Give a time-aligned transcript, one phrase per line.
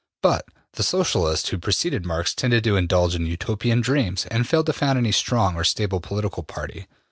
[0.23, 4.73] But the Socialists who preceded Marx tended to indulge in Utopian dreams and failed to
[4.73, 6.87] found any strong or stable political party.